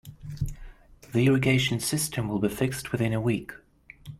The 1.13 1.27
irrigation 1.27 1.79
system 1.79 2.27
will 2.27 2.39
be 2.39 2.49
fixed 2.49 2.91
within 2.91 3.13
a 3.13 3.21
week. 3.21 3.51